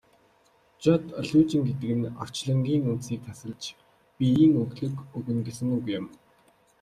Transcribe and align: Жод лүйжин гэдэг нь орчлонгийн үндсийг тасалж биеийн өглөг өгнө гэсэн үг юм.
Жод 0.83 1.03
лүйжин 1.27 1.61
гэдэг 1.67 1.91
нь 1.99 2.11
орчлонгийн 2.23 2.89
үндсийг 2.91 3.21
тасалж 3.27 3.63
биеийн 4.17 4.53
өглөг 4.63 4.95
өгнө 5.17 5.41
гэсэн 5.47 5.69
үг 5.77 5.85
юм. 5.97 6.05